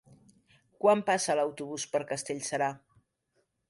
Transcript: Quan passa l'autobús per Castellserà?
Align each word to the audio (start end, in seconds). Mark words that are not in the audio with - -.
Quan 0.85 1.03
passa 1.11 1.37
l'autobús 1.41 1.87
per 1.95 2.05
Castellserà? 2.15 2.75